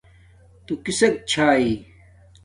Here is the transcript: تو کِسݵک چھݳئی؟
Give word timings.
تو 0.65 0.73
کِسݵک 0.83 1.13
چھݳئی؟ 1.29 1.71